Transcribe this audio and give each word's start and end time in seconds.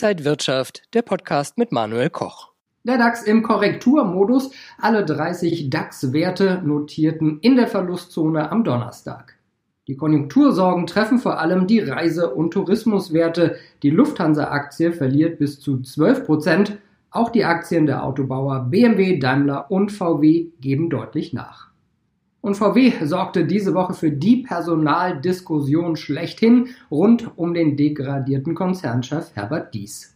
Inside 0.00 0.24
Wirtschaft, 0.24 0.82
der 0.94 1.02
Podcast 1.02 1.58
mit 1.58 1.72
Manuel 1.72 2.08
Koch. 2.08 2.52
Der 2.84 2.98
DAX 2.98 3.24
im 3.24 3.42
Korrekturmodus. 3.42 4.52
Alle 4.80 5.04
30 5.04 5.70
DAX-Werte 5.70 6.62
notierten 6.64 7.40
in 7.40 7.56
der 7.56 7.66
Verlustzone 7.66 8.52
am 8.52 8.62
Donnerstag. 8.62 9.34
Die 9.88 9.96
Konjunktursorgen 9.96 10.86
treffen 10.86 11.18
vor 11.18 11.40
allem 11.40 11.66
die 11.66 11.80
Reise- 11.80 12.32
und 12.32 12.52
Tourismuswerte. 12.52 13.56
Die 13.82 13.90
Lufthansa-Aktie 13.90 14.92
verliert 14.92 15.40
bis 15.40 15.58
zu 15.58 15.82
12 15.82 16.26
Prozent. 16.26 16.78
Auch 17.10 17.30
die 17.30 17.44
Aktien 17.44 17.86
der 17.86 18.04
Autobauer 18.04 18.68
BMW, 18.70 19.18
Daimler 19.18 19.68
und 19.68 19.90
VW 19.90 20.46
geben 20.60 20.90
deutlich 20.90 21.32
nach. 21.32 21.70
Und 22.40 22.54
VW 22.56 22.92
sorgte 23.04 23.44
diese 23.44 23.74
Woche 23.74 23.94
für 23.94 24.10
die 24.10 24.38
Personaldiskussion 24.38 25.96
schlechthin 25.96 26.68
rund 26.90 27.36
um 27.36 27.52
den 27.52 27.76
degradierten 27.76 28.54
Konzernchef 28.54 29.32
Herbert 29.34 29.74
Dies. 29.74 30.14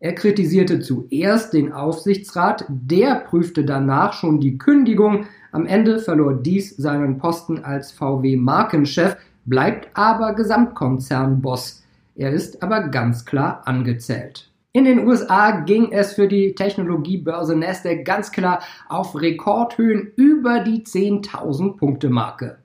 Er 0.00 0.14
kritisierte 0.14 0.80
zuerst 0.80 1.52
den 1.52 1.72
Aufsichtsrat, 1.72 2.64
der 2.68 3.16
prüfte 3.16 3.64
danach 3.64 4.14
schon 4.14 4.40
die 4.40 4.56
Kündigung. 4.56 5.26
Am 5.52 5.66
Ende 5.66 5.98
verlor 5.98 6.34
Dies 6.34 6.74
seinen 6.76 7.18
Posten 7.18 7.58
als 7.58 7.92
VW-Markenchef, 7.92 9.16
bleibt 9.44 9.88
aber 9.94 10.34
Gesamtkonzernboss. 10.34 11.84
Er 12.16 12.32
ist 12.32 12.62
aber 12.62 12.88
ganz 12.88 13.24
klar 13.24 13.62
angezählt. 13.66 14.49
In 14.72 14.84
den 14.84 15.04
USA 15.04 15.62
ging 15.62 15.90
es 15.90 16.12
für 16.12 16.28
die 16.28 16.54
Technologiebörse 16.54 17.56
Nasdaq 17.56 18.04
ganz 18.04 18.30
klar 18.30 18.62
auf 18.88 19.20
Rekordhöhen 19.20 20.12
über 20.14 20.60
die 20.60 20.84
10.000 20.84 21.76
Punkte 21.76 22.08
Marke. 22.08 22.58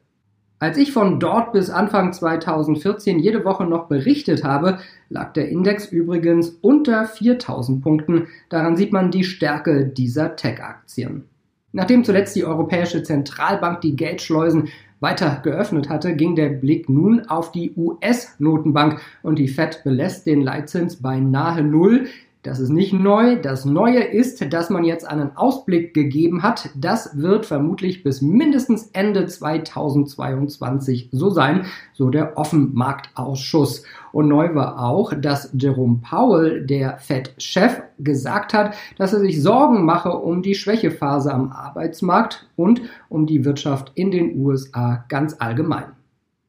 Als 0.60 0.78
ich 0.78 0.94
von 0.94 1.20
dort 1.20 1.52
bis 1.52 1.72
Anfang 1.72 2.14
2014 2.14 3.18
jede 3.18 3.44
Woche 3.44 3.66
noch 3.66 3.88
berichtet 3.88 4.44
habe, 4.44 4.78
lag 5.10 5.34
der 5.34 5.50
Index 5.50 5.88
übrigens 5.88 6.50
unter 6.62 7.06
4000 7.06 7.84
Punkten. 7.84 8.28
Daran 8.50 8.78
sieht 8.78 8.94
man 8.94 9.10
die 9.10 9.24
Stärke 9.24 9.88
dieser 9.88 10.36
Tech-Aktien. 10.36 11.26
Nachdem 11.72 12.04
zuletzt 12.04 12.36
die 12.36 12.46
Europäische 12.46 13.02
Zentralbank 13.02 13.82
die 13.82 13.96
Geldschleusen 13.96 14.70
weiter 15.06 15.40
geöffnet 15.44 15.88
hatte, 15.88 16.16
ging 16.16 16.36
der 16.36 16.50
Blick 16.50 16.90
nun 16.90 17.28
auf 17.28 17.52
die 17.52 17.74
US-Notenbank 17.78 19.00
und 19.22 19.38
die 19.38 19.48
Fed 19.48 19.84
belässt 19.84 20.26
den 20.26 20.42
Leitzins 20.42 20.96
bei 21.00 21.20
nahe 21.20 21.62
Null. 21.62 22.08
Das 22.46 22.60
ist 22.60 22.70
nicht 22.70 22.94
neu. 22.94 23.38
Das 23.38 23.66
Neue 23.66 24.04
ist, 24.04 24.54
dass 24.54 24.70
man 24.70 24.84
jetzt 24.84 25.08
einen 25.08 25.36
Ausblick 25.36 25.96
gegeben 25.96 26.44
hat. 26.44 26.70
Das 26.76 27.18
wird 27.18 27.48
vermutlich 27.48 28.04
bis 28.04 28.22
mindestens 28.22 28.92
Ende 28.94 29.26
2022 29.26 31.10
so 31.12 31.32
sein, 31.32 31.66
so 31.94 32.12
der 32.12 32.38
Offenmarktausschuss. 32.38 33.82
Und 34.12 34.28
neu 34.28 34.54
war 34.54 34.80
auch, 34.80 35.12
dass 35.20 35.50
Jerome 35.58 36.02
Powell, 36.08 36.64
der 36.64 37.00
Fed-Chef, 37.00 37.82
gesagt 37.98 38.54
hat, 38.54 38.76
dass 39.00 39.14
er 39.14 39.22
sich 39.22 39.42
Sorgen 39.42 39.84
mache 39.84 40.12
um 40.12 40.44
die 40.44 40.54
Schwächephase 40.54 41.34
am 41.34 41.52
Arbeitsmarkt 41.52 42.48
und 42.56 42.82
um 43.10 43.26
die 43.26 43.44
Wirtschaft 43.44 43.92
in 43.96 44.12
den 44.12 44.40
USA 44.40 45.04
ganz 45.10 45.36
allgemein. 45.40 45.86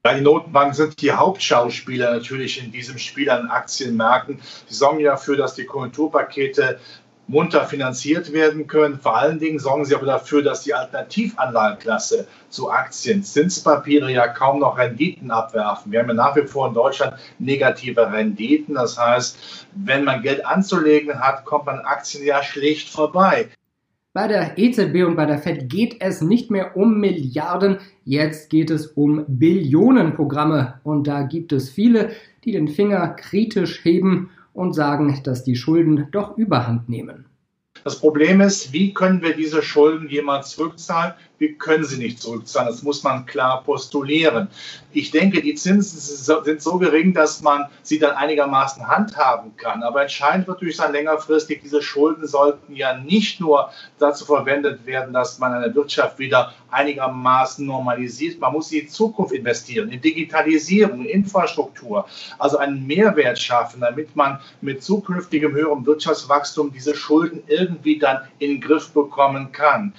Ja, 0.06 0.14
die 0.14 0.20
Notenbanken 0.20 0.72
sind 0.72 1.02
die 1.02 1.10
Hauptschauspieler 1.10 2.12
natürlich 2.12 2.62
in 2.62 2.70
diesem 2.70 2.96
Spiel 2.96 3.28
an 3.28 3.48
Aktienmärkten. 3.48 4.38
Sie 4.68 4.74
sorgen 4.76 5.02
dafür, 5.02 5.36
dass 5.36 5.56
die 5.56 5.64
Konjunkturpakete 5.64 6.78
munter 7.26 7.66
finanziert 7.66 8.32
werden 8.32 8.68
können. 8.68 9.00
Vor 9.00 9.16
allen 9.16 9.40
Dingen 9.40 9.58
sorgen 9.58 9.84
sie 9.84 9.96
aber 9.96 10.06
dafür, 10.06 10.44
dass 10.44 10.62
die 10.62 10.74
Alternativanlagenklasse 10.74 12.28
zu 12.50 12.70
Aktien, 12.70 13.24
Zinspapiere 13.24 14.12
ja 14.12 14.28
kaum 14.28 14.60
noch 14.60 14.78
Renditen 14.78 15.32
abwerfen. 15.32 15.90
Wir 15.90 15.98
haben 15.98 16.08
ja 16.08 16.14
nach 16.14 16.36
wie 16.36 16.46
vor 16.46 16.68
in 16.68 16.74
Deutschland 16.74 17.16
negative 17.40 18.12
Renditen. 18.12 18.76
Das 18.76 18.96
heißt, 18.96 19.66
wenn 19.74 20.04
man 20.04 20.22
Geld 20.22 20.46
anzulegen 20.46 21.18
hat, 21.18 21.44
kommt 21.44 21.66
man 21.66 21.80
Aktien 21.80 22.24
ja 22.24 22.44
schlicht 22.44 22.90
vorbei. 22.90 23.48
Bei 24.16 24.28
der 24.28 24.56
EZB 24.56 25.04
und 25.04 25.14
bei 25.14 25.26
der 25.26 25.36
Fed 25.36 25.68
geht 25.68 25.96
es 26.00 26.22
nicht 26.22 26.50
mehr 26.50 26.74
um 26.74 27.00
Milliarden, 27.00 27.80
jetzt 28.06 28.48
geht 28.48 28.70
es 28.70 28.86
um 28.86 29.26
Billionenprogramme. 29.28 30.80
Und 30.84 31.06
da 31.06 31.20
gibt 31.20 31.52
es 31.52 31.68
viele, 31.68 32.12
die 32.42 32.52
den 32.52 32.66
Finger 32.66 33.08
kritisch 33.08 33.84
heben 33.84 34.30
und 34.54 34.72
sagen, 34.72 35.20
dass 35.24 35.44
die 35.44 35.54
Schulden 35.54 36.08
doch 36.12 36.38
überhand 36.38 36.88
nehmen. 36.88 37.26
Das 37.86 38.00
Problem 38.00 38.40
ist, 38.40 38.72
wie 38.72 38.92
können 38.92 39.22
wir 39.22 39.36
diese 39.36 39.62
Schulden 39.62 40.08
jemals 40.08 40.50
zurückzahlen? 40.50 41.14
Wir 41.38 41.54
können 41.54 41.84
sie 41.84 41.98
nicht 41.98 42.20
zurückzahlen. 42.20 42.68
Das 42.68 42.82
muss 42.82 43.04
man 43.04 43.26
klar 43.26 43.62
postulieren. 43.62 44.48
Ich 44.92 45.12
denke, 45.12 45.40
die 45.40 45.54
Zinsen 45.54 46.00
sind 46.00 46.62
so 46.62 46.78
gering, 46.78 47.14
dass 47.14 47.42
man 47.42 47.66
sie 47.82 48.00
dann 48.00 48.16
einigermaßen 48.16 48.88
handhaben 48.88 49.54
kann. 49.56 49.84
Aber 49.84 50.02
entscheidend 50.02 50.48
wird 50.48 50.56
natürlich 50.56 50.76
sein, 50.76 50.92
längerfristig, 50.92 51.60
diese 51.62 51.80
Schulden 51.80 52.26
sollten 52.26 52.74
ja 52.74 52.98
nicht 52.98 53.38
nur 53.38 53.70
dazu 53.98 54.24
verwendet 54.24 54.84
werden, 54.86 55.12
dass 55.12 55.38
man 55.38 55.52
eine 55.52 55.72
Wirtschaft 55.72 56.18
wieder 56.18 56.54
einigermaßen 56.70 57.64
normalisiert. 57.64 58.40
Man 58.40 58.52
muss 58.54 58.72
in 58.72 58.80
die 58.80 58.86
Zukunft 58.88 59.32
investieren, 59.32 59.90
in 59.90 60.00
Digitalisierung, 60.00 61.02
in 61.02 61.20
Infrastruktur. 61.22 62.06
Also 62.38 62.56
einen 62.56 62.86
Mehrwert 62.86 63.38
schaffen, 63.38 63.82
damit 63.82 64.16
man 64.16 64.40
mit 64.62 64.82
zukünftigem 64.82 65.52
höherem 65.52 65.84
Wirtschaftswachstum 65.84 66.72
diese 66.72 66.96
Schulden 66.96 67.42
irgendwie 67.46 67.75
dann 67.98 68.18
in 68.38 68.50
den 68.50 68.60
Griff 68.60 68.92
bekommen 68.92 69.52
kann. 69.52 69.92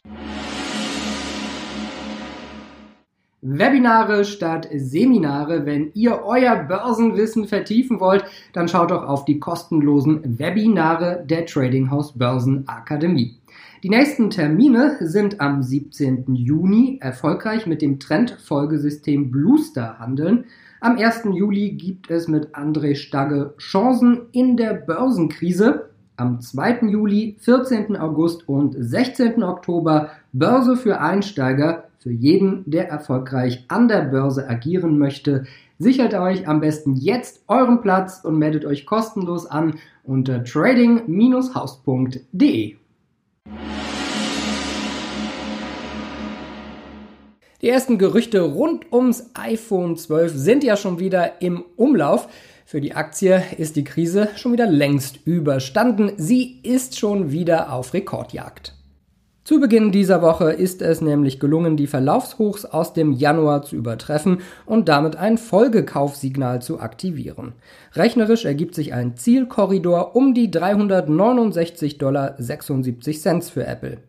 Webinare 3.41 4.25
statt 4.25 4.67
Seminare. 4.75 5.65
Wenn 5.65 5.91
ihr 5.93 6.23
euer 6.23 6.55
Börsenwissen 6.55 7.47
vertiefen 7.47 7.99
wollt, 7.99 8.25
dann 8.51 8.67
schaut 8.67 8.91
doch 8.91 9.03
auf 9.03 9.25
die 9.25 9.39
kostenlosen 9.39 10.39
Webinare 10.39 11.23
der 11.25 11.45
Trading 11.45 11.89
House 11.91 12.17
Börsenakademie. 12.17 13.37
Die 13.83 13.89
nächsten 13.89 14.31
Termine 14.31 14.97
sind 15.01 15.39
am 15.39 15.61
17. 15.61 16.33
Juni 16.33 16.97
erfolgreich 16.99 17.67
mit 17.67 17.83
dem 17.83 17.99
Trendfolgesystem 17.99 19.29
Bluester 19.29 19.99
handeln. 19.99 20.45
Am 20.81 20.97
1. 20.97 21.25
Juli 21.33 21.71
gibt 21.71 22.09
es 22.09 22.27
mit 22.27 22.55
André 22.55 22.95
Stagge 22.95 23.53
Chancen 23.59 24.27
in 24.31 24.57
der 24.57 24.73
Börsenkrise. 24.73 25.89
Am 26.19 26.41
2. 26.41 26.87
Juli, 26.87 27.35
14. 27.37 27.95
August 27.95 28.49
und 28.49 28.75
16. 28.75 29.43
Oktober 29.43 30.09
Börse 30.33 30.75
für 30.75 30.99
Einsteiger 30.99 31.83
für 31.99 32.11
jeden, 32.11 32.63
der 32.65 32.89
erfolgreich 32.89 33.65
an 33.67 33.87
der 33.87 34.01
Börse 34.01 34.49
agieren 34.49 34.97
möchte. 34.97 35.43
Sichert 35.77 36.15
euch 36.15 36.47
am 36.47 36.59
besten 36.59 36.95
jetzt 36.95 37.43
euren 37.47 37.81
Platz 37.81 38.21
und 38.23 38.39
meldet 38.39 38.65
euch 38.65 38.87
kostenlos 38.87 39.45
an 39.45 39.75
unter 40.03 40.43
trading-haus.de. 40.43 42.77
Die 47.61 47.69
ersten 47.69 47.99
Gerüchte 47.99 48.41
rund 48.41 48.91
ums 48.91 49.29
iPhone 49.35 49.97
12 49.97 50.33
sind 50.33 50.63
ja 50.63 50.77
schon 50.77 50.97
wieder 50.97 51.43
im 51.43 51.63
Umlauf. 51.75 52.27
Für 52.69 52.81
die 52.81 52.95
Aktie 52.95 53.41
ist 53.57 53.77
die 53.77 53.85
Krise 53.85 54.27
schon 54.35 54.51
wieder 54.51 54.67
längst 54.67 55.25
überstanden. 55.25 56.11
Sie 56.17 56.59
ist 56.63 56.99
schon 56.99 57.31
wieder 57.31 57.71
auf 57.71 57.93
Rekordjagd. 57.93 58.73
Zu 59.45 59.61
Beginn 59.61 59.93
dieser 59.93 60.21
Woche 60.21 60.51
ist 60.51 60.81
es 60.81 60.99
nämlich 60.99 61.39
gelungen, 61.39 61.77
die 61.77 61.87
Verlaufshochs 61.87 62.65
aus 62.65 62.91
dem 62.91 63.13
Januar 63.13 63.61
zu 63.61 63.77
übertreffen 63.77 64.41
und 64.65 64.89
damit 64.89 65.15
ein 65.15 65.37
Folgekaufsignal 65.37 66.61
zu 66.61 66.81
aktivieren. 66.81 67.53
Rechnerisch 67.93 68.43
ergibt 68.43 68.75
sich 68.75 68.93
ein 68.93 69.15
Zielkorridor 69.15 70.13
um 70.17 70.33
die 70.33 70.49
369,76 70.51 71.97
Dollar 71.99 72.35
für 73.43 73.65
Apple. 73.65 73.99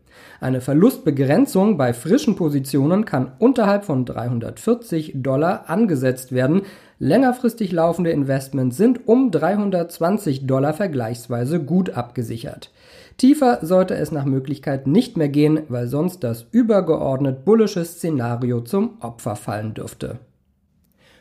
Eine 0.41 0.61
Verlustbegrenzung 0.61 1.77
bei 1.77 1.93
frischen 1.93 2.35
Positionen 2.35 3.05
kann 3.05 3.33
unterhalb 3.39 3.85
von 3.85 4.05
340 4.05 5.13
Dollar 5.17 5.69
angesetzt 5.69 6.33
werden. 6.33 6.63
Längerfristig 7.01 7.71
laufende 7.71 8.11
Investments 8.11 8.77
sind 8.77 9.07
um 9.07 9.31
320 9.31 10.47
Dollar 10.47 10.75
vergleichsweise 10.75 11.61
gut 11.63 11.91
abgesichert. 11.91 12.73
Tiefer 13.19 13.61
sollte 13.63 13.95
es 13.95 14.11
nach 14.11 14.25
Möglichkeit 14.25 14.89
nicht 14.89 15.17
mehr 15.17 15.29
gehen, 15.29 15.61
weil 15.69 15.87
sonst 15.87 16.25
das 16.25 16.47
übergeordnet 16.51 17.45
bullische 17.45 17.85
Szenario 17.85 18.61
zum 18.61 18.99
Opfer 19.01 19.37
fallen 19.37 19.75
dürfte. 19.75 20.19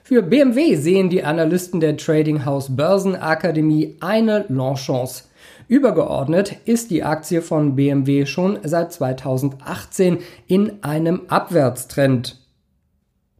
Für 0.03 0.23
BMW 0.23 0.75
sehen 0.75 1.09
die 1.09 1.23
Analysten 1.23 1.79
der 1.79 1.97
Trading 1.97 2.45
House 2.45 2.75
Börsenakademie 2.75 3.97
eine 3.99 4.45
Longchance. 4.47 5.25
Übergeordnet 5.67 6.55
ist 6.65 6.91
die 6.91 7.03
Aktie 7.03 7.41
von 7.41 7.75
BMW 7.75 8.25
schon 8.25 8.57
seit 8.63 8.93
2018 8.93 10.19
in 10.47 10.81
einem 10.81 11.21
Abwärtstrend. 11.27 12.46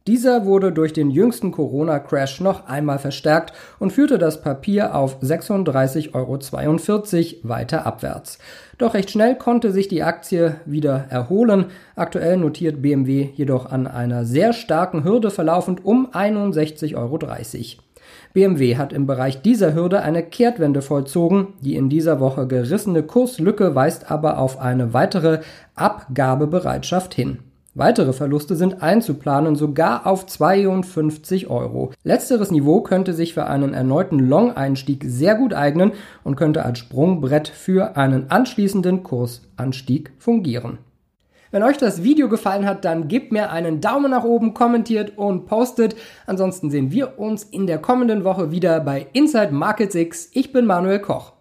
Dieser 0.08 0.46
wurde 0.46 0.72
durch 0.72 0.94
den 0.94 1.10
jüngsten 1.10 1.52
Corona-Crash 1.52 2.40
noch 2.40 2.66
einmal 2.66 2.98
verstärkt 2.98 3.52
und 3.78 3.92
führte 3.92 4.16
das 4.16 4.40
Papier 4.40 4.94
auf 4.94 5.20
36,42 5.22 6.14
Euro 6.14 6.38
weiter 7.46 7.84
abwärts. 7.84 8.38
Doch 8.78 8.94
recht 8.94 9.10
schnell 9.10 9.36
konnte 9.36 9.70
sich 9.70 9.86
die 9.86 10.02
Aktie 10.02 10.56
wieder 10.64 11.04
erholen. 11.10 11.66
Aktuell 11.94 12.38
notiert 12.38 12.80
BMW 12.80 13.28
jedoch 13.34 13.70
an 13.70 13.86
einer 13.86 14.24
sehr 14.24 14.54
starken 14.54 15.04
Hürde 15.04 15.30
verlaufend 15.30 15.84
um 15.84 16.08
61,30 16.10 16.96
Euro. 16.96 17.18
BMW 18.32 18.76
hat 18.78 18.94
im 18.94 19.06
Bereich 19.06 19.42
dieser 19.42 19.74
Hürde 19.74 20.00
eine 20.00 20.22
Kehrtwende 20.22 20.80
vollzogen. 20.80 21.48
Die 21.60 21.76
in 21.76 21.90
dieser 21.90 22.18
Woche 22.18 22.46
gerissene 22.46 23.02
Kurslücke 23.02 23.74
weist 23.74 24.10
aber 24.10 24.38
auf 24.38 24.58
eine 24.58 24.94
weitere 24.94 25.40
Abgabebereitschaft 25.74 27.12
hin. 27.12 27.40
Weitere 27.78 28.12
Verluste 28.12 28.56
sind 28.56 28.82
einzuplanen, 28.82 29.54
sogar 29.54 30.04
auf 30.04 30.26
52 30.26 31.48
Euro. 31.48 31.92
Letzteres 32.02 32.50
Niveau 32.50 32.80
könnte 32.80 33.14
sich 33.14 33.34
für 33.34 33.46
einen 33.46 33.72
erneuten 33.72 34.18
Long-Einstieg 34.18 35.04
sehr 35.06 35.36
gut 35.36 35.54
eignen 35.54 35.92
und 36.24 36.34
könnte 36.34 36.64
als 36.64 36.80
Sprungbrett 36.80 37.46
für 37.46 37.96
einen 37.96 38.32
anschließenden 38.32 39.04
Kursanstieg 39.04 40.10
fungieren. 40.18 40.78
Wenn 41.52 41.62
euch 41.62 41.76
das 41.76 42.02
Video 42.02 42.28
gefallen 42.28 42.66
hat, 42.66 42.84
dann 42.84 43.06
gebt 43.06 43.30
mir 43.30 43.52
einen 43.52 43.80
Daumen 43.80 44.10
nach 44.10 44.24
oben, 44.24 44.54
kommentiert 44.54 45.16
und 45.16 45.46
postet. 45.46 45.94
Ansonsten 46.26 46.70
sehen 46.70 46.90
wir 46.90 47.20
uns 47.20 47.44
in 47.44 47.68
der 47.68 47.78
kommenden 47.78 48.24
Woche 48.24 48.50
wieder 48.50 48.80
bei 48.80 49.06
Inside 49.12 49.52
Markets 49.52 49.94
X. 49.94 50.30
Ich 50.32 50.52
bin 50.52 50.66
Manuel 50.66 50.98
Koch. 50.98 51.37